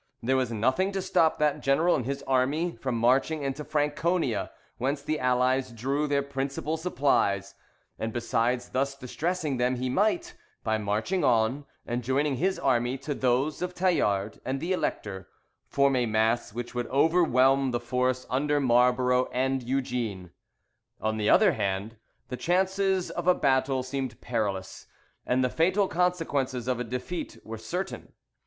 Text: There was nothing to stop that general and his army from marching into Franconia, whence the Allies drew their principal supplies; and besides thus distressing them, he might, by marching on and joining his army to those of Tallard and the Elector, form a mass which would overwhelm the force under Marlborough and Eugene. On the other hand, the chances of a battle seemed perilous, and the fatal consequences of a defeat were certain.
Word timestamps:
There 0.23 0.35
was 0.37 0.51
nothing 0.51 0.91
to 0.93 0.99
stop 1.03 1.37
that 1.37 1.61
general 1.61 1.95
and 1.95 2.05
his 2.07 2.23
army 2.23 2.75
from 2.77 2.95
marching 2.97 3.43
into 3.43 3.63
Franconia, 3.63 4.49
whence 4.79 5.03
the 5.03 5.19
Allies 5.19 5.71
drew 5.71 6.07
their 6.07 6.23
principal 6.23 6.75
supplies; 6.75 7.53
and 7.99 8.11
besides 8.11 8.69
thus 8.69 8.95
distressing 8.95 9.57
them, 9.57 9.75
he 9.75 9.89
might, 9.89 10.33
by 10.63 10.79
marching 10.79 11.23
on 11.23 11.65
and 11.85 12.03
joining 12.03 12.37
his 12.37 12.57
army 12.57 12.97
to 12.97 13.13
those 13.13 13.61
of 13.61 13.75
Tallard 13.75 14.41
and 14.43 14.59
the 14.59 14.73
Elector, 14.73 15.29
form 15.67 15.95
a 15.95 16.07
mass 16.07 16.51
which 16.51 16.73
would 16.73 16.87
overwhelm 16.87 17.69
the 17.69 17.79
force 17.79 18.25
under 18.27 18.59
Marlborough 18.59 19.29
and 19.31 19.61
Eugene. 19.61 20.31
On 20.99 21.17
the 21.17 21.29
other 21.29 21.51
hand, 21.51 21.97
the 22.29 22.37
chances 22.37 23.11
of 23.11 23.27
a 23.27 23.35
battle 23.35 23.83
seemed 23.83 24.19
perilous, 24.19 24.87
and 25.27 25.43
the 25.43 25.49
fatal 25.51 25.87
consequences 25.87 26.67
of 26.67 26.79
a 26.79 26.83
defeat 26.83 27.37
were 27.43 27.59
certain. 27.59 28.13